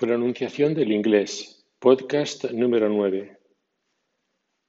Pronunciación 0.00 0.72
del 0.72 0.92
inglés, 0.92 1.62
podcast 1.78 2.52
número 2.52 2.88
9. 2.88 3.36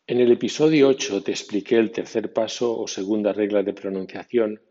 En 0.08 0.20
el 0.20 0.30
episodio 0.30 0.90
8 0.90 1.24
te 1.24 1.32
expliqué 1.32 1.78
el 1.78 1.90
tercer 1.90 2.34
paso 2.34 2.78
o 2.78 2.86
segunda 2.86 3.32
regla 3.32 3.64
de 3.64 3.72
pronunciación, 3.72 4.62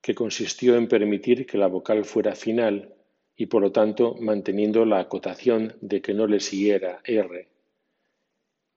que 0.00 0.14
consistió 0.14 0.76
en 0.76 0.88
permitir 0.88 1.44
que 1.44 1.58
la 1.58 1.66
vocal 1.66 2.06
fuera 2.06 2.34
final 2.34 2.94
y 3.36 3.44
por 3.52 3.60
lo 3.60 3.70
tanto 3.70 4.14
manteniendo 4.18 4.86
la 4.86 5.00
acotación 5.00 5.76
de 5.82 6.00
que 6.00 6.14
no 6.14 6.26
le 6.26 6.40
siguiera 6.40 7.02
R. 7.04 7.46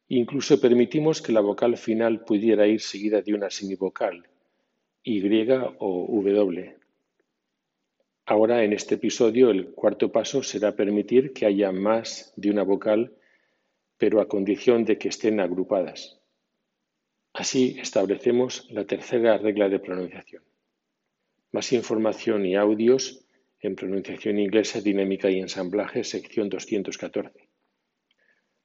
Incluso 0.10 0.60
permitimos 0.60 1.22
que 1.22 1.32
la 1.32 1.40
vocal 1.40 1.78
final 1.78 2.26
pudiera 2.26 2.68
ir 2.68 2.82
seguida 2.82 3.22
de 3.22 3.34
una 3.34 3.50
semivocal, 3.50 4.28
Y 5.02 5.22
o 5.80 6.24
W. 6.24 6.81
Ahora, 8.26 8.64
en 8.64 8.74
este 8.74 8.96
episodio, 8.96 9.50
el 9.50 9.72
cuarto 9.72 10.12
paso 10.12 10.44
será 10.44 10.76
permitir 10.76 11.34
que 11.34 11.46
haya 11.46 11.72
más 11.72 12.34
de 12.36 12.52
una 12.52 12.64
vocal, 12.64 13.14
pero 13.98 14.22
a 14.22 14.28
condición 14.28 14.86
de 14.86 14.98
que 14.98 15.10
estén 15.10 15.40
agrupadas. 15.40 16.20
Así 17.34 17.78
establecemos 17.80 18.68
la 18.72 18.86
tercera 18.86 19.38
regla 19.38 19.70
de 19.70 19.80
pronunciación. 19.80 20.44
Más 21.52 21.72
información 21.74 22.46
y 22.46 22.56
audios 22.56 23.26
en 23.60 23.76
pronunciación 23.76 24.40
inglesa, 24.40 24.82
dinámica 24.82 25.30
y 25.30 25.40
ensamblaje, 25.40 26.04
sección 26.04 26.50
214. 26.50 27.50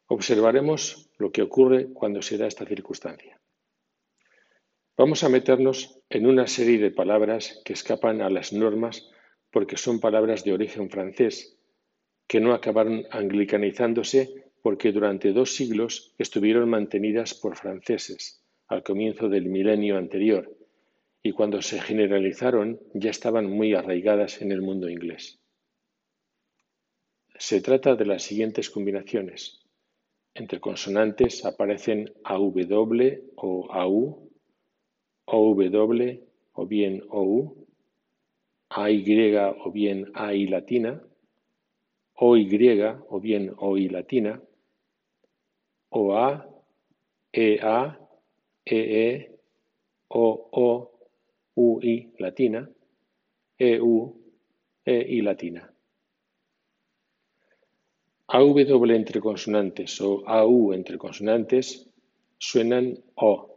Observaremos 0.08 1.10
lo 1.18 1.32
que 1.32 1.42
ocurre 1.42 1.92
cuando 1.92 2.22
se 2.22 2.38
da 2.38 2.46
esta 2.46 2.64
circunstancia. 2.64 3.40
Vamos 4.96 5.24
a 5.24 5.28
meternos 5.28 6.00
en 6.08 6.26
una 6.26 6.46
serie 6.46 6.78
de 6.78 6.90
palabras 6.90 7.60
que 7.64 7.74
escapan 7.74 8.22
a 8.22 8.30
las 8.30 8.52
normas 8.52 9.10
porque 9.56 9.78
son 9.78 10.00
palabras 10.00 10.44
de 10.44 10.52
origen 10.52 10.90
francés, 10.90 11.56
que 12.28 12.40
no 12.40 12.52
acabaron 12.52 13.06
anglicanizándose 13.10 14.52
porque 14.60 14.92
durante 14.92 15.32
dos 15.32 15.54
siglos 15.54 16.14
estuvieron 16.18 16.68
mantenidas 16.68 17.32
por 17.32 17.56
franceses 17.56 18.44
al 18.68 18.82
comienzo 18.82 19.30
del 19.30 19.46
milenio 19.46 19.96
anterior 19.96 20.54
y 21.22 21.32
cuando 21.32 21.62
se 21.62 21.80
generalizaron 21.80 22.78
ya 22.92 23.08
estaban 23.08 23.46
muy 23.46 23.72
arraigadas 23.72 24.42
en 24.42 24.52
el 24.52 24.60
mundo 24.60 24.90
inglés. 24.90 25.40
Se 27.38 27.62
trata 27.62 27.94
de 27.94 28.04
las 28.04 28.24
siguientes 28.24 28.68
combinaciones. 28.68 29.64
Entre 30.34 30.60
consonantes 30.60 31.46
aparecen 31.46 32.12
AW 32.24 33.32
o 33.36 33.72
AU, 33.72 34.30
OW 35.24 36.20
o 36.52 36.66
bien 36.66 37.02
OU, 37.08 37.65
AY 38.76 39.34
o 39.64 39.70
bien 39.70 40.10
AI 40.14 40.46
latina, 40.46 41.00
OY 42.20 42.82
o 43.08 43.20
bien 43.20 43.52
OI 43.58 43.88
latina, 43.88 44.40
OA, 45.90 46.46
EA, 47.32 47.98
EE, 48.64 49.30
OO, 50.10 50.90
UI 51.56 52.12
latina, 52.18 52.68
EU, 53.58 54.14
EI 54.84 55.22
latina. 55.22 55.72
AW 58.28 58.90
entre 58.90 59.20
consonantes 59.20 60.00
o 60.00 60.22
AU 60.26 60.74
entre 60.74 60.98
consonantes 60.98 61.88
suenan 62.38 62.98
O. 63.14 63.56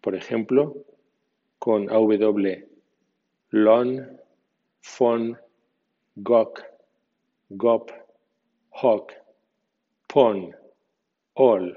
Por 0.00 0.14
ejemplo, 0.14 0.86
con 1.58 1.90
AW 1.90 2.72
lon, 3.50 4.21
fon, 4.82 5.36
gok, 6.22 6.62
gop, 7.56 7.90
hok, 8.70 9.12
pon, 10.08 10.52
ol, 11.36 11.72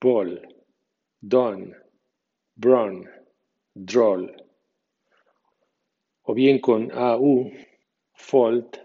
bol, 0.00 0.36
don, 1.22 1.74
bron, 2.56 3.04
droll. 3.74 4.28
O 6.26 6.34
bien 6.34 6.60
con 6.60 6.90
AU, 6.92 7.50
fold, 8.14 8.80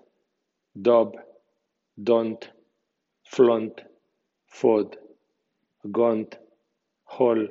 dob, 0.76 1.18
don't, 1.98 2.50
flont, 3.26 3.82
fod, 4.48 4.96
gont, 5.92 6.38
hol, 7.06 7.48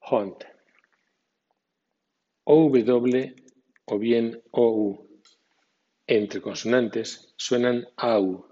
hont. 0.00 0.44
OW 2.44 2.66
o 3.86 3.98
bien 3.98 4.42
OU. 4.52 5.11
Entre 6.14 6.42
consonantes 6.42 7.32
suenan 7.38 7.86
AU. 7.96 8.44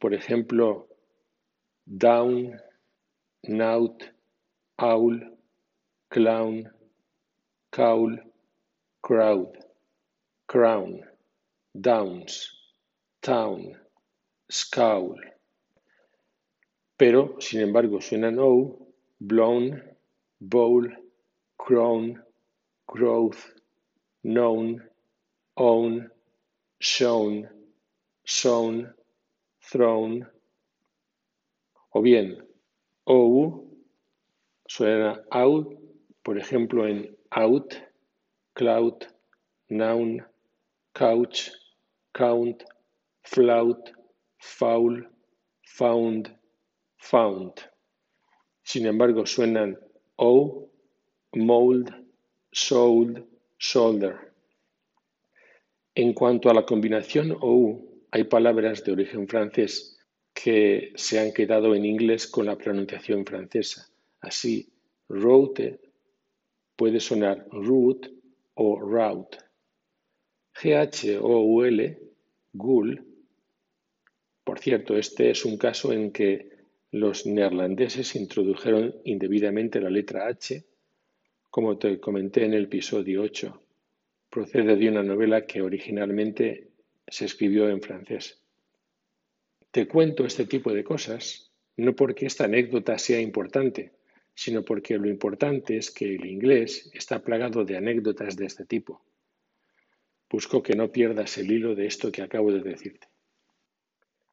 Por 0.00 0.14
ejemplo, 0.14 0.88
down, 1.84 2.58
naut, 3.42 4.02
aul, 4.78 5.36
clown, 6.08 6.72
caul, 7.70 8.18
crowd, 9.02 9.58
crown, 10.46 11.02
downs, 11.74 12.50
town, 13.20 13.76
scowl. 14.48 15.20
Pero, 16.96 17.36
sin 17.40 17.60
embargo, 17.60 18.00
suenan 18.00 18.38
O, 18.40 18.88
blown, 19.18 19.82
bowl, 20.40 20.88
crown, 21.58 22.24
growth, 22.86 23.52
known, 24.22 24.82
own, 25.54 26.10
shown, 26.80 27.48
shown, 28.24 28.94
thrown. 29.60 30.26
O 31.94 32.02
bien, 32.02 32.36
OU 33.06 33.68
suena 34.68 35.24
out, 35.30 35.74
por 36.22 36.38
ejemplo 36.38 36.86
en 36.86 37.16
out, 37.30 37.74
cloud, 38.54 39.06
noun, 39.70 40.24
couch, 40.94 41.50
count, 42.12 42.64
flout, 43.22 43.92
foul, 44.38 45.08
found, 45.64 46.30
found. 46.98 47.52
Sin 48.62 48.86
embargo, 48.86 49.24
suenan 49.24 49.76
O, 50.16 50.68
mold, 51.34 51.94
sold, 52.52 53.22
shoulder. 53.56 54.27
En 56.00 56.12
cuanto 56.12 56.48
a 56.48 56.54
la 56.54 56.64
combinación 56.64 57.36
OU, 57.40 58.06
hay 58.12 58.22
palabras 58.22 58.84
de 58.84 58.92
origen 58.92 59.26
francés 59.26 59.98
que 60.32 60.92
se 60.94 61.18
han 61.18 61.32
quedado 61.32 61.74
en 61.74 61.84
inglés 61.84 62.28
con 62.28 62.46
la 62.46 62.56
pronunciación 62.56 63.26
francesa. 63.26 63.90
Así, 64.20 64.68
route 65.08 65.80
puede 66.76 67.00
sonar 67.00 67.48
root 67.50 68.06
o 68.54 68.78
route. 68.78 69.38
G-H-O-U-L, 70.54 71.98
ghoul. 72.52 73.04
Por 74.44 74.60
cierto, 74.60 74.96
este 74.96 75.30
es 75.30 75.44
un 75.44 75.58
caso 75.58 75.92
en 75.92 76.12
que 76.12 76.48
los 76.92 77.26
neerlandeses 77.26 78.14
introdujeron 78.14 78.94
indebidamente 79.02 79.80
la 79.80 79.90
letra 79.90 80.28
H 80.28 80.64
como 81.50 81.76
te 81.76 81.98
comenté 81.98 82.44
en 82.44 82.54
el 82.54 82.66
episodio 82.66 83.22
8, 83.22 83.62
procede 84.38 84.76
de 84.76 84.88
una 84.88 85.02
novela 85.02 85.46
que 85.46 85.62
originalmente 85.62 86.68
se 87.08 87.24
escribió 87.24 87.68
en 87.68 87.82
francés. 87.82 88.40
Te 89.72 89.88
cuento 89.88 90.24
este 90.24 90.46
tipo 90.46 90.72
de 90.72 90.84
cosas 90.84 91.50
no 91.76 91.96
porque 91.96 92.26
esta 92.26 92.44
anécdota 92.44 92.98
sea 92.98 93.20
importante, 93.20 93.94
sino 94.36 94.64
porque 94.64 94.96
lo 94.96 95.08
importante 95.08 95.76
es 95.76 95.90
que 95.90 96.14
el 96.14 96.24
inglés 96.24 96.88
está 96.94 97.20
plagado 97.20 97.64
de 97.64 97.78
anécdotas 97.78 98.36
de 98.36 98.46
este 98.46 98.64
tipo. 98.64 99.02
Busco 100.30 100.62
que 100.62 100.76
no 100.76 100.92
pierdas 100.92 101.36
el 101.38 101.50
hilo 101.50 101.74
de 101.74 101.86
esto 101.86 102.12
que 102.12 102.22
acabo 102.22 102.52
de 102.52 102.60
decirte. 102.60 103.08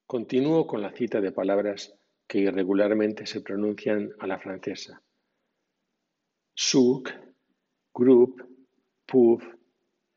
Continúo 0.06 0.68
con 0.68 0.84
la 0.84 0.92
cita 0.92 1.20
de 1.20 1.32
palabras 1.32 1.96
que 2.28 2.42
irregularmente 2.42 3.26
se 3.26 3.42
pronuncian 3.42 4.12
a 4.20 4.28
la 4.28 4.38
francesa. 4.38 5.02
Souk, 6.54 7.10
group, 7.92 8.44
puff, 9.08 9.44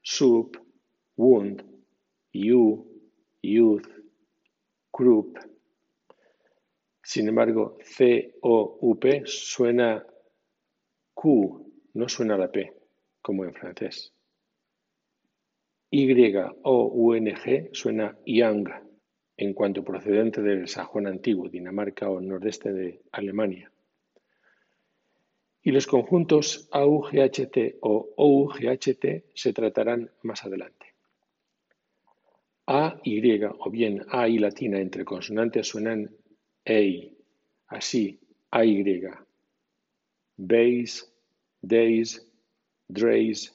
soup, 0.09 0.57
wound, 1.17 1.63
you, 2.33 2.87
youth, 3.43 3.87
group. 4.91 5.39
Sin 7.03 7.29
embargo, 7.29 7.77
C-O-U-P 7.83 9.23
suena 9.27 10.03
Q, 11.13 11.73
no 11.93 12.09
suena 12.09 12.39
la 12.39 12.51
P, 12.51 12.73
como 13.21 13.45
en 13.45 13.53
francés. 13.53 14.15
Y-O-U-N-G 15.91 17.69
suena 17.75 18.17
young, 18.25 18.67
en 19.37 19.53
cuanto 19.53 19.85
procedente 19.85 20.41
del 20.41 20.69
sajón 20.69 21.07
antiguo, 21.07 21.51
Dinamarca 21.51 22.09
o 22.09 22.19
nordeste 22.19 22.73
de 22.73 23.03
Alemania 23.13 23.71
y 25.69 25.71
los 25.71 25.87
conjuntos 25.87 26.67
AUGHT 26.73 27.77
o 27.83 28.09
OUGHT 28.17 29.25
se 29.35 29.53
tratarán 29.53 30.11
más 30.23 30.43
adelante. 30.43 30.95
A, 32.67 32.99
Y 33.05 33.21
o 33.43 33.71
bien 33.71 34.03
A 34.09 34.27
y 34.29 34.39
latina 34.39 34.81
entre 34.81 35.05
consonantes 35.05 35.69
suenan 35.69 36.11
EI, 36.65 37.15
así, 37.67 38.19
A, 38.51 38.65
Y. 38.65 38.83
Base, 40.39 41.05
days, 41.61 42.27
drays, 42.89 43.55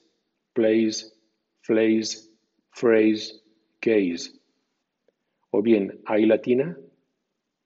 plays, 0.52 1.18
flays, 1.62 2.30
phrase, 2.70 3.42
gaze. 3.82 4.38
O 5.50 5.62
bien 5.62 6.00
A 6.06 6.20
y 6.20 6.26
latina, 6.26 6.78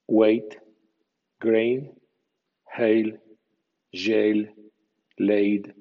wait, 0.07 0.59
grain, 1.39 1.93
hail, 2.75 3.21
jail, 3.93 4.47
laid, 5.19 5.75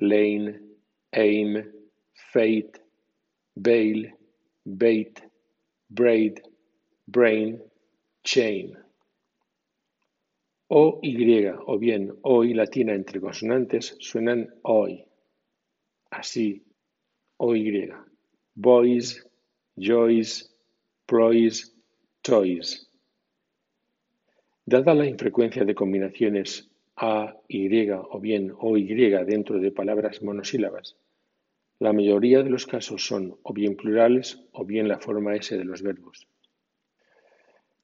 lane, 0.00 0.60
aim, 1.12 1.72
fate, 2.32 2.78
bail, 3.56 4.06
bait, 4.64 5.20
braid, 5.90 6.40
brain, 7.08 7.60
chain. 8.22 8.76
O 10.72 11.00
Y 11.02 11.46
o 11.66 11.78
bien 11.78 12.12
O 12.22 12.44
y 12.44 12.54
latina 12.54 12.94
entre 12.94 13.20
consonantes 13.20 13.96
suenan 13.98 14.54
hoy. 14.62 15.04
Así, 16.10 16.62
O 17.38 17.56
Y. 17.56 17.90
Boys, 18.54 19.26
joys, 19.76 20.54
ploys, 21.06 21.74
toys. 22.22 22.88
Dada 24.64 24.94
la 24.94 25.06
infrecuencia 25.06 25.64
de 25.64 25.74
combinaciones 25.74 26.69
A, 27.02 27.34
Y 27.48 27.88
o 27.90 28.20
bien 28.20 28.52
O, 28.58 28.76
Y 28.76 28.84
dentro 29.24 29.58
de 29.58 29.72
palabras 29.72 30.22
monosílabas, 30.22 30.96
la 31.78 31.94
mayoría 31.94 32.42
de 32.42 32.50
los 32.50 32.66
casos 32.66 33.06
son 33.06 33.38
o 33.42 33.54
bien 33.54 33.74
plurales 33.74 34.38
o 34.52 34.66
bien 34.66 34.86
la 34.86 34.98
forma 34.98 35.34
S 35.34 35.56
de 35.56 35.64
los 35.64 35.80
verbos. 35.80 36.28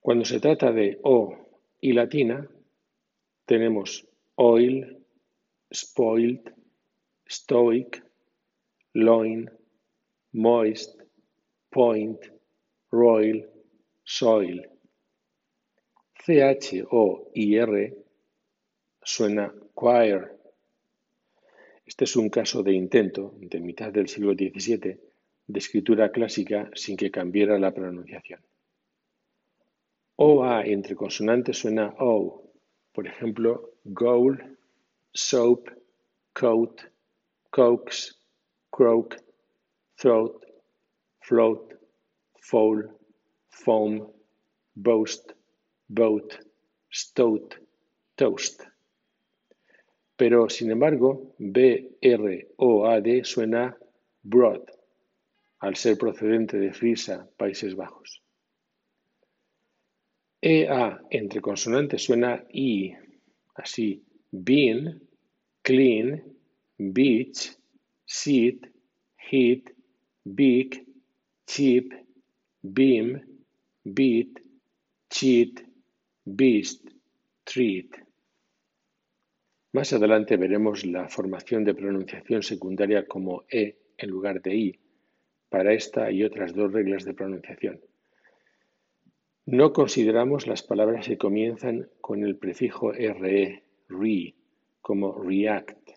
Cuando 0.00 0.26
se 0.26 0.38
trata 0.38 0.70
de 0.70 0.98
O 1.02 1.34
y 1.80 1.94
latina, 1.94 2.46
tenemos 3.46 4.06
oil, 4.34 4.98
spoiled, 5.72 6.52
stoic, 7.26 8.04
loin, 8.92 9.50
moist, 10.32 11.00
point, 11.70 12.20
royal, 12.90 13.48
soil. 14.04 14.68
CH, 16.22 16.84
O 16.90 17.30
y 17.34 17.56
R 17.56 18.05
suena 19.06 19.54
choir. 19.72 20.32
Este 21.86 22.04
es 22.04 22.16
un 22.16 22.28
caso 22.28 22.64
de 22.64 22.72
intento, 22.72 23.34
de 23.38 23.60
mitad 23.60 23.92
del 23.92 24.08
siglo 24.08 24.32
XVII, 24.32 24.98
de 25.46 25.58
escritura 25.58 26.10
clásica 26.10 26.68
sin 26.74 26.96
que 26.96 27.12
cambiara 27.12 27.56
la 27.56 27.72
pronunciación. 27.72 28.40
OA 30.16 30.64
entre 30.66 30.96
consonantes 30.96 31.56
suena 31.56 31.94
O, 32.00 32.50
por 32.92 33.06
ejemplo, 33.06 33.74
goal, 33.84 34.58
soap, 35.12 35.70
coat, 36.32 36.80
coax, 37.50 38.18
croak, 38.70 39.22
throat, 39.94 40.44
float, 41.20 41.74
foul, 42.40 42.90
foam, 43.46 44.10
boast, 44.74 45.32
boat, 45.86 46.34
stout, 46.90 47.54
toast. 48.16 48.64
Pero, 50.16 50.48
sin 50.48 50.70
embargo, 50.70 51.34
B, 51.38 51.98
R 52.00 52.48
o 52.56 52.86
A, 52.86 53.00
D 53.00 53.22
suena 53.24 53.76
broad, 54.22 54.62
al 55.60 55.76
ser 55.76 55.98
procedente 55.98 56.58
de 56.58 56.72
Frisia, 56.72 57.28
Países 57.36 57.74
Bajos. 57.74 58.22
EA 60.40 61.00
entre 61.10 61.40
consonantes 61.40 62.04
suena 62.04 62.44
I, 62.52 62.94
así, 63.56 64.02
bean, 64.30 65.02
clean, 65.62 66.22
beach, 66.78 67.56
seat, 68.04 68.66
heat, 69.30 69.70
big, 70.24 70.86
cheap, 71.46 71.92
beam, 72.62 73.20
beat, 73.84 74.38
cheat, 75.10 75.60
beast, 76.24 76.86
treat. 77.44 78.05
Más 79.76 79.92
adelante 79.92 80.38
veremos 80.38 80.86
la 80.86 81.06
formación 81.06 81.62
de 81.62 81.74
pronunciación 81.74 82.42
secundaria 82.42 83.06
como 83.06 83.44
E 83.50 83.76
en 83.98 84.08
lugar 84.08 84.40
de 84.40 84.54
I 84.54 84.80
para 85.50 85.74
esta 85.74 86.10
y 86.10 86.24
otras 86.24 86.54
dos 86.54 86.72
reglas 86.72 87.04
de 87.04 87.12
pronunciación. 87.12 87.82
No 89.44 89.74
consideramos 89.74 90.46
las 90.46 90.62
palabras 90.62 91.06
que 91.06 91.18
comienzan 91.18 91.90
con 92.00 92.24
el 92.24 92.38
prefijo 92.38 92.92
re, 92.92 93.64
re, 93.90 94.34
como 94.80 95.12
react, 95.12 95.90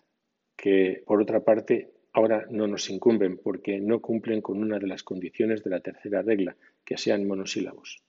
que 0.58 1.02
por 1.06 1.22
otra 1.22 1.42
parte 1.42 1.90
ahora 2.12 2.44
no 2.50 2.66
nos 2.66 2.90
incumben 2.90 3.38
porque 3.38 3.80
no 3.80 4.02
cumplen 4.02 4.42
con 4.42 4.58
una 4.58 4.78
de 4.78 4.88
las 4.88 5.02
condiciones 5.02 5.64
de 5.64 5.70
la 5.70 5.80
tercera 5.80 6.20
regla, 6.20 6.54
que 6.84 6.98
sean 6.98 7.26
monosílabos. 7.26 8.04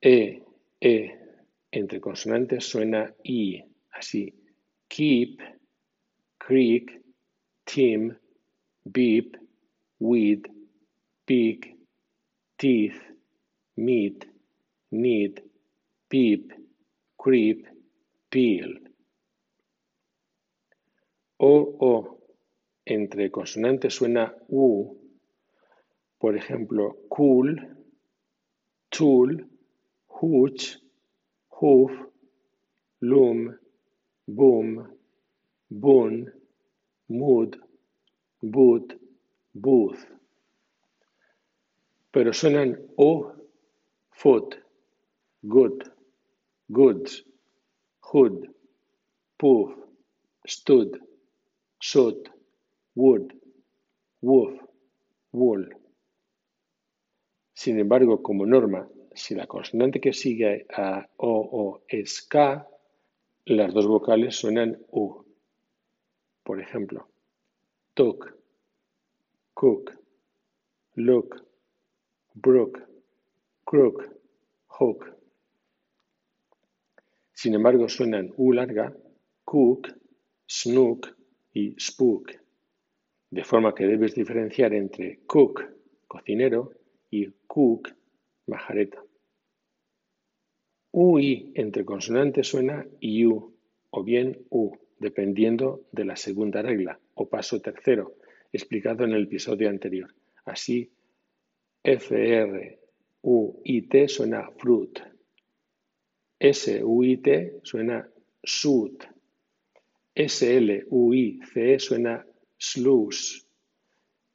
E, 0.00 0.42
E 0.80 1.27
entre 1.70 2.00
consonantes 2.00 2.64
suena 2.64 3.14
I, 3.24 3.62
así. 3.92 4.34
Keep, 4.88 5.40
creek, 6.38 7.00
team, 7.64 8.16
beep, 8.84 9.36
weed, 9.98 10.48
pig, 11.26 11.76
teeth, 12.56 13.00
meet, 13.76 14.24
need, 14.90 15.42
peep, 16.08 16.52
creep, 17.16 17.66
peel. 18.30 18.80
O, 21.38 21.76
O 21.80 22.18
entre 22.84 23.30
consonantes 23.30 23.94
suena 23.94 24.34
U, 24.48 24.96
por 26.18 26.36
ejemplo, 26.36 26.96
cool, 27.08 27.76
tool, 28.88 29.46
hooch, 30.08 30.87
hoof, 31.60 31.90
loom, 33.00 33.58
boom, 34.26 34.88
boon, 35.70 36.32
mood, 37.08 37.56
boot, 38.42 38.94
booth. 39.54 40.06
Pero 42.12 42.32
suenan 42.32 42.76
O 42.96 43.32
foot, 44.12 44.56
good, 45.42 45.84
goods, 46.68 47.24
hood, 48.00 48.48
poof, 49.38 49.74
stood, 50.46 51.00
soot, 51.80 52.28
wood, 52.94 53.32
woof, 54.22 54.58
wool. 55.32 55.68
Sin 57.54 57.78
embargo, 57.78 58.22
como 58.22 58.46
norma, 58.46 58.88
si 59.14 59.34
la 59.34 59.46
consonante 59.46 60.00
que 60.00 60.12
sigue 60.12 60.66
a 60.72 61.08
O 61.16 61.48
o 61.52 61.82
es 61.88 62.22
K, 62.22 62.66
las 63.46 63.72
dos 63.72 63.86
vocales 63.86 64.36
suenan 64.36 64.78
U. 64.90 65.24
Por 66.42 66.60
ejemplo, 66.60 67.08
took, 67.94 68.34
cook, 69.54 69.92
look, 70.94 71.44
brook, 72.34 72.80
crook, 73.64 74.04
hook. 74.68 75.16
Sin 77.32 77.54
embargo, 77.54 77.88
suenan 77.88 78.32
U 78.36 78.52
larga, 78.52 78.94
cook, 79.44 79.88
snook 80.46 81.08
y 81.52 81.74
spook, 81.78 82.32
de 83.30 83.44
forma 83.44 83.74
que 83.74 83.86
debes 83.86 84.14
diferenciar 84.14 84.74
entre 84.74 85.20
cook, 85.26 85.62
cocinero, 86.06 86.72
y 87.10 87.26
cook, 87.46 87.94
majareta. 88.48 89.02
U 90.92 91.18
y 91.18 91.52
entre 91.54 91.84
consonantes 91.84 92.48
suena 92.48 92.86
U 93.00 93.54
o 93.90 94.04
bien 94.04 94.46
U, 94.50 94.76
dependiendo 94.98 95.82
de 95.92 96.04
la 96.04 96.16
segunda 96.16 96.62
regla 96.62 96.98
o 97.14 97.28
paso 97.28 97.60
tercero, 97.60 98.16
explicado 98.52 99.04
en 99.04 99.12
el 99.12 99.24
episodio 99.24 99.68
anterior. 99.68 100.14
Así, 100.44 100.90
FR 101.82 102.78
U-I-T 103.22 104.08
suena 104.08 104.50
fruit. 104.56 105.00
S-U-I-T 106.38 107.60
suena 107.62 108.08
suit. 108.42 109.04
S-L-U-I-C-E 110.14 111.78
suena 111.78 112.24
sluice. 112.56 113.44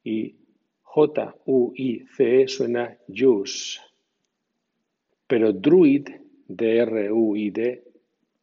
Y 0.04 0.36
J-U-I-C-E 0.82 2.48
suena 2.48 2.98
juice. 3.08 3.80
Pero 5.34 5.52
druid, 5.52 6.08
D-R-U-I-D, 6.46 7.82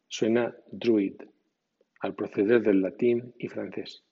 suena 0.06 0.54
druid, 0.70 1.22
al 2.00 2.14
proceder 2.14 2.60
del 2.60 2.82
latín 2.82 3.32
y 3.38 3.48
francés. 3.48 4.04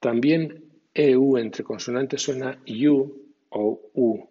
También 0.00 0.64
EU 0.92 1.38
entre 1.38 1.62
consonantes 1.62 2.22
suena 2.22 2.60
U 2.66 3.22
o 3.50 3.90
U. 3.94 4.30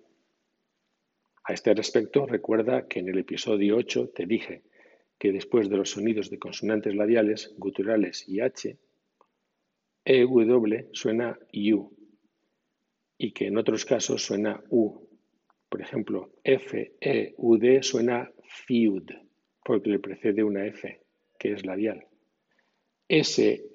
A 1.45 1.53
este 1.53 1.74
respecto, 1.74 2.25
recuerda 2.25 2.86
que 2.89 3.00
en 3.00 3.07
el 3.07 3.19
episodio 3.19 3.77
8 3.77 4.10
te 4.13 4.25
dije 4.25 4.63
que 5.17 5.31
después 5.31 5.69
de 5.69 5.77
los 5.77 5.91
sonidos 5.91 6.29
de 6.29 6.39
consonantes 6.39 6.93
labiales, 6.93 7.53
guturales 7.57 8.27
y 8.27 8.41
H, 8.41 8.77
EW 10.03 10.89
suena 10.91 11.39
U 11.53 11.89
y 13.17 13.31
que 13.31 13.48
en 13.48 13.57
otros 13.57 13.86
casos 13.86 14.25
suena 14.25 14.62
U. 14.69 15.07
Por 15.72 15.82
ejemplo, 15.82 16.30
FEUD 16.44 17.82
suena 17.82 18.30
FEUD 18.44 19.10
porque 19.63 19.90
le 19.90 20.00
precede 20.00 20.44
una 20.44 20.66
F, 20.68 21.00
que 21.40 21.54
es 21.54 21.66
labial. 21.66 22.06
S-L-E-U-T-H 23.08 23.72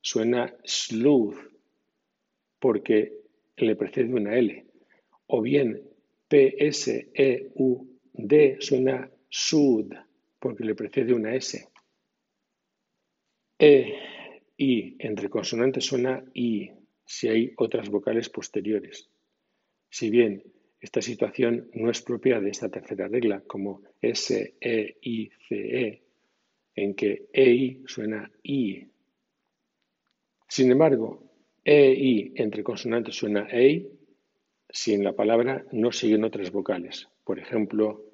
suena 0.00 0.56
sleuth 0.62 1.34
porque 2.60 3.12
le 3.56 3.74
precede 3.74 4.14
una 4.14 4.36
L. 4.36 4.66
O 5.26 5.42
bien 5.42 5.82
P-S-E-U-D 6.28 7.66
suena 8.60 9.10
sud 9.28 9.92
porque 10.38 10.62
le 10.64 10.76
precede 10.76 11.12
una 11.12 11.34
S. 11.34 11.68
E, 13.58 13.94
I 14.58 14.94
entre 15.00 15.28
consonantes 15.28 15.86
suena 15.86 16.24
I 16.34 16.70
si 17.04 17.26
hay 17.26 17.52
otras 17.56 17.88
vocales 17.90 18.28
posteriores. 18.28 19.10
Si 19.90 20.08
bien 20.08 20.42
esta 20.80 21.02
situación 21.02 21.68
no 21.74 21.90
es 21.90 22.00
propia 22.00 22.40
de 22.40 22.50
esta 22.50 22.70
tercera 22.70 23.08
regla, 23.08 23.42
como 23.46 23.82
S, 24.00 24.54
E, 24.60 24.96
I, 25.02 25.30
C, 25.48 25.56
E, 25.56 26.02
en 26.76 26.94
que 26.94 27.28
EI 27.32 27.82
suena 27.86 28.30
I. 28.42 28.88
Sin 30.48 30.70
embargo, 30.70 31.30
EI 31.64 32.32
entre 32.36 32.62
consonantes 32.62 33.14
suena 33.16 33.46
EI 33.50 33.90
si 34.68 34.94
en 34.94 35.04
la 35.04 35.12
palabra 35.12 35.66
no 35.72 35.92
siguen 35.92 36.24
otras 36.24 36.50
vocales. 36.50 37.08
Por 37.24 37.38
ejemplo, 37.38 38.04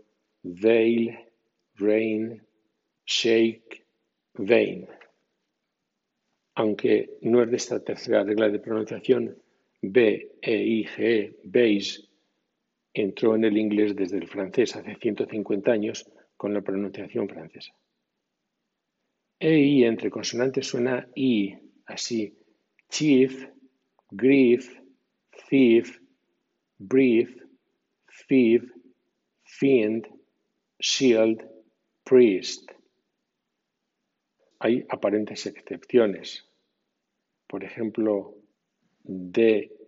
veil, 0.42 1.16
rain, 1.75 2.42
shake, 3.04 3.87
vein. 4.35 4.88
Aunque 6.54 7.18
no 7.21 7.42
es 7.42 7.50
de 7.50 7.56
esta 7.56 7.85
tercera 7.85 8.25
regla 8.25 8.49
de 8.49 8.59
pronunciación, 8.59 9.37
B, 9.93 10.37
E, 10.40 10.57
I, 10.57 10.85
G, 10.85 10.95
E, 10.99 11.37
beige, 11.45 12.09
entró 12.93 13.35
en 13.35 13.45
el 13.45 13.57
inglés 13.57 13.95
desde 13.95 14.19
el 14.19 14.26
francés 14.26 14.75
hace 14.76 14.97
150 14.97 15.71
años 15.71 16.11
con 16.37 16.55
la 16.55 16.62
pronunciación 16.62 17.28
francesa. 17.28 17.73
EI 19.38 19.85
entre 19.85 20.11
consonantes 20.11 20.66
suena 20.66 21.09
I, 21.14 21.55
así, 21.87 22.35
chief, 22.88 23.47
grief, 24.11 24.81
thief, 25.49 26.00
brief, 26.78 27.37
thief, 28.28 28.64
fiend, 29.45 30.09
shield, 30.78 31.45
priest. 32.05 32.71
Hay 34.61 34.87
aparentes 34.88 35.47
excepciones. 35.47 36.49
Por 37.47 37.62
ejemplo, 37.62 38.37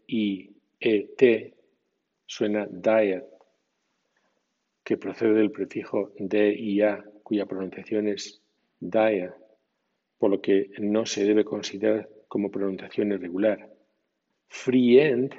D-I-E-T 0.09 1.55
suena 2.25 2.67
diet, 2.67 3.25
que 4.83 4.97
procede 4.97 5.35
del 5.35 5.50
prefijo 5.50 6.12
D-I-A, 6.19 7.05
cuya 7.23 7.45
pronunciación 7.45 8.09
es 8.09 8.43
dia, 8.81 9.35
por 10.17 10.31
lo 10.31 10.41
que 10.41 10.71
no 10.79 11.05
se 11.05 11.25
debe 11.25 11.45
considerar 11.45 12.09
como 12.27 12.50
pronunciación 12.50 13.12
irregular. 13.12 13.71
Friend 14.49 15.35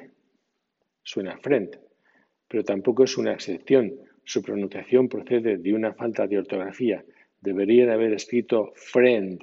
suena 1.02 1.38
friend, 1.40 1.80
pero 2.48 2.64
tampoco 2.64 3.06
es 3.06 3.18
una 3.18 3.34
excepción. 3.34 3.96
Su 4.24 4.44
pronunciación 4.44 5.10
procede 5.10 5.58
de 5.58 5.74
una 5.74 5.94
falta 5.94 6.28
de 6.28 6.38
ortografía. 6.38 7.04
Deberían 7.42 7.90
haber 7.90 8.14
escrito 8.14 8.72
friend, 8.76 9.42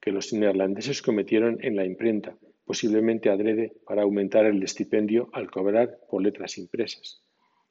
que 0.00 0.12
los 0.12 0.32
neerlandeses 0.32 1.02
cometieron 1.02 1.58
en 1.64 1.74
la 1.74 1.84
imprenta, 1.84 2.36
posiblemente 2.64 3.30
adrede 3.30 3.74
para 3.86 4.02
aumentar 4.02 4.46
el 4.46 4.62
estipendio 4.62 5.28
al 5.32 5.50
cobrar 5.50 5.98
por 6.08 6.22
letras 6.22 6.58
impresas. 6.58 7.22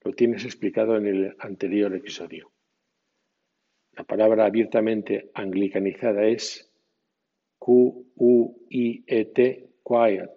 Lo 0.01 0.13
tienes 0.13 0.45
explicado 0.45 0.97
en 0.97 1.07
el 1.07 1.35
anterior 1.39 1.95
episodio. 1.95 2.51
La 3.93 4.03
palabra 4.03 4.45
abiertamente 4.45 5.31
anglicanizada 5.33 6.25
es 6.25 6.71
Q-U-I-E-T, 7.59 9.39
quiet. 9.83 10.31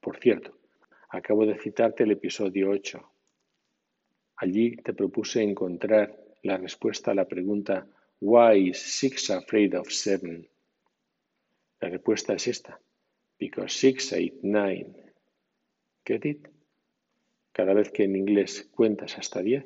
Por 0.00 0.18
cierto, 0.18 0.58
acabo 1.10 1.46
de 1.46 1.58
citarte 1.58 2.04
el 2.04 2.12
episodio 2.12 2.70
8. 2.70 3.12
Allí 4.36 4.76
te 4.76 4.92
propuse 4.92 5.42
encontrar 5.42 6.18
la 6.42 6.56
respuesta 6.56 7.10
a 7.10 7.14
la 7.14 7.26
pregunta 7.26 7.86
Why 8.20 8.70
is 8.70 8.78
six 8.78 9.30
afraid 9.30 9.74
of 9.74 9.88
seven? 9.90 10.48
La 11.86 11.90
respuesta 11.90 12.34
es 12.34 12.48
esta. 12.48 12.80
Because 13.38 13.78
six, 13.78 14.12
eight, 14.12 14.42
nine. 14.42 14.88
Get 16.04 16.24
it? 16.24 16.48
Cada 17.52 17.74
vez 17.74 17.92
que 17.92 18.02
en 18.02 18.16
inglés 18.16 18.68
cuentas 18.72 19.16
hasta 19.18 19.40
diez, 19.40 19.64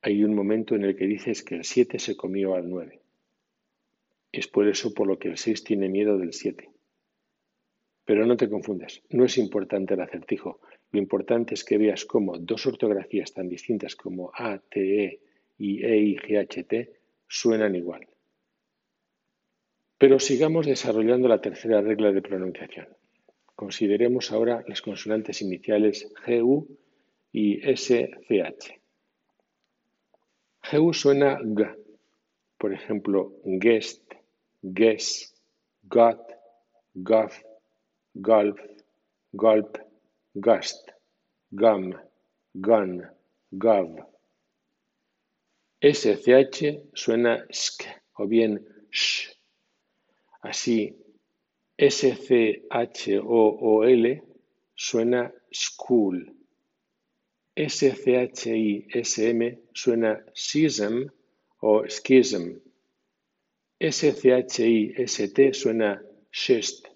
hay 0.00 0.22
un 0.22 0.32
momento 0.32 0.76
en 0.76 0.84
el 0.84 0.94
que 0.94 1.06
dices 1.06 1.42
que 1.42 1.56
el 1.56 1.64
7 1.64 1.98
se 1.98 2.16
comió 2.16 2.54
al 2.54 2.70
9. 2.70 3.00
Es 4.30 4.46
por 4.46 4.68
eso 4.68 4.94
por 4.94 5.08
lo 5.08 5.18
que 5.18 5.26
el 5.26 5.38
6 5.38 5.64
tiene 5.64 5.88
miedo 5.88 6.18
del 6.18 6.32
7. 6.32 6.70
Pero 8.04 8.24
no 8.24 8.36
te 8.36 8.48
confundas, 8.48 9.02
no 9.10 9.24
es 9.24 9.38
importante 9.38 9.94
el 9.94 10.02
acertijo. 10.02 10.60
Lo 10.92 11.00
importante 11.00 11.54
es 11.54 11.64
que 11.64 11.78
veas 11.78 12.04
cómo 12.04 12.38
dos 12.38 12.64
ortografías 12.66 13.34
tan 13.34 13.48
distintas 13.48 13.96
como 13.96 14.30
A, 14.34 14.58
T, 14.58 15.04
E 15.04 15.20
y 15.58 15.84
E, 15.84 15.96
I, 15.96 16.16
G, 16.16 16.38
H, 16.38 16.62
T 16.62 16.92
suenan 17.26 17.74
igual. 17.74 18.06
Pero 20.02 20.18
sigamos 20.18 20.66
desarrollando 20.66 21.28
la 21.28 21.40
tercera 21.40 21.80
regla 21.80 22.10
de 22.10 22.22
pronunciación. 22.22 22.88
Consideremos 23.54 24.32
ahora 24.32 24.64
las 24.66 24.82
consonantes 24.82 25.40
iniciales 25.42 26.12
GU 26.26 26.66
y 27.30 27.60
SCH. 27.60 28.80
GU 30.72 30.92
suena 30.92 31.38
G. 31.38 31.78
Por 32.58 32.72
ejemplo, 32.72 33.34
guest, 33.44 34.02
guess, 34.60 35.32
got, 35.84 36.18
guff, 36.94 37.40
gulp, 38.12 38.58
gulp, 39.30 39.78
gust, 40.34 40.90
gum, 41.52 41.94
gun, 42.54 43.08
gov. 43.52 44.04
SCH 45.80 46.90
suena 46.92 47.46
sk 47.52 47.84
o 48.14 48.26
bien 48.26 48.66
sh. 48.90 49.41
Así, 50.44 50.92
SCHOOL 51.78 52.66
suena 54.76 55.32
school. 55.52 56.20
SCHISM 57.56 59.56
suena 59.74 60.22
schism 60.34 61.10
o 61.62 61.86
schism. 61.88 62.60
SCHIST 63.80 65.52
suena 65.52 66.00
schist. 66.30 66.88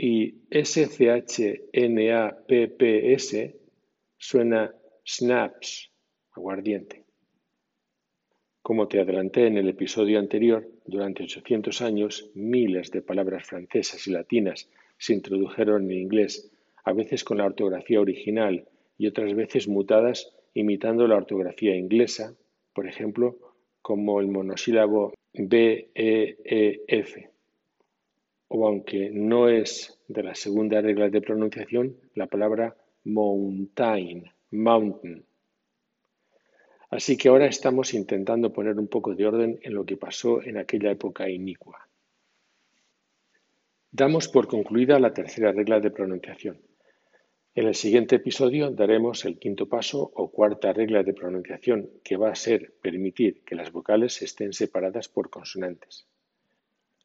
Y 0.00 0.42
SCHNAPPS 0.52 1.18
suena 4.16 4.72
snaps, 5.04 5.90
aguardiente. 6.30 7.04
Como 8.62 8.86
te 8.86 9.00
adelanté 9.00 9.48
en 9.48 9.56
el 9.56 9.68
episodio 9.68 10.20
anterior, 10.20 10.68
durante 10.86 11.24
800 11.24 11.82
años 11.82 12.30
miles 12.34 12.92
de 12.92 13.02
palabras 13.02 13.44
francesas 13.44 14.06
y 14.06 14.12
latinas 14.12 14.70
se 14.98 15.14
introdujeron 15.14 15.90
en 15.90 15.98
inglés, 15.98 16.48
a 16.84 16.92
veces 16.92 17.24
con 17.24 17.38
la 17.38 17.46
ortografía 17.46 18.00
original 18.00 18.68
y 18.98 19.08
otras 19.08 19.34
veces 19.34 19.66
mutadas 19.66 20.32
imitando 20.54 21.08
la 21.08 21.16
ortografía 21.16 21.74
inglesa, 21.74 22.36
por 22.72 22.86
ejemplo, 22.86 23.36
como 23.82 24.20
el 24.20 24.28
monosílabo 24.28 25.12
B, 25.32 25.90
E, 25.94 26.36
E, 26.44 26.84
F 26.86 27.30
o 28.48 28.66
aunque 28.66 29.10
no 29.10 29.48
es 29.48 29.98
de 30.08 30.22
la 30.22 30.34
segunda 30.34 30.80
regla 30.80 31.10
de 31.10 31.20
pronunciación, 31.20 31.96
la 32.14 32.26
palabra 32.26 32.76
mountain, 33.04 34.24
mountain. 34.50 35.24
Así 36.90 37.18
que 37.18 37.28
ahora 37.28 37.46
estamos 37.46 37.92
intentando 37.92 38.52
poner 38.52 38.78
un 38.78 38.88
poco 38.88 39.14
de 39.14 39.26
orden 39.26 39.58
en 39.62 39.74
lo 39.74 39.84
que 39.84 39.98
pasó 39.98 40.42
en 40.42 40.56
aquella 40.56 40.90
época 40.90 41.28
inicua. 41.28 41.86
Damos 43.90 44.28
por 44.28 44.48
concluida 44.48 44.98
la 44.98 45.12
tercera 45.12 45.52
regla 45.52 45.80
de 45.80 45.90
pronunciación. 45.90 46.60
En 47.54 47.66
el 47.66 47.74
siguiente 47.74 48.16
episodio 48.16 48.70
daremos 48.70 49.24
el 49.24 49.38
quinto 49.38 49.68
paso 49.68 50.10
o 50.14 50.30
cuarta 50.30 50.72
regla 50.72 51.02
de 51.02 51.12
pronunciación, 51.12 51.90
que 52.04 52.16
va 52.16 52.30
a 52.30 52.34
ser 52.34 52.74
permitir 52.80 53.42
que 53.44 53.56
las 53.56 53.72
vocales 53.72 54.22
estén 54.22 54.52
separadas 54.52 55.08
por 55.08 55.28
consonantes. 55.28 56.06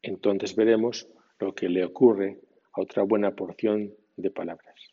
Entonces 0.01 0.55
veremos 0.55 1.07
lo 1.39 1.53
que 1.53 1.69
le 1.69 1.83
ocurre 1.83 2.39
a 2.73 2.81
otra 2.81 3.03
buena 3.03 3.31
porción 3.31 3.93
de 4.15 4.31
palabras. 4.31 4.92